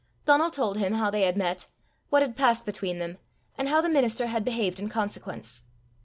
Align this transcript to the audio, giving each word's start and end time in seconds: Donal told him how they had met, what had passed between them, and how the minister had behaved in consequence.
Donal 0.25 0.49
told 0.49 0.79
him 0.79 0.93
how 0.93 1.11
they 1.11 1.21
had 1.21 1.37
met, 1.37 1.67
what 2.09 2.23
had 2.23 2.35
passed 2.35 2.65
between 2.65 2.97
them, 2.97 3.19
and 3.55 3.69
how 3.69 3.81
the 3.81 3.87
minister 3.87 4.25
had 4.25 4.43
behaved 4.43 4.79
in 4.79 4.89
consequence. 4.89 5.61